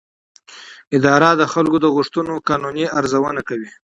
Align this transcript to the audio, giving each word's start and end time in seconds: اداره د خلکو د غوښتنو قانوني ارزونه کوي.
اداره 0.95 1.29
د 1.37 1.41
خلکو 1.53 1.77
د 1.81 1.85
غوښتنو 1.95 2.33
قانوني 2.47 2.85
ارزونه 2.97 3.41
کوي. 3.49 3.69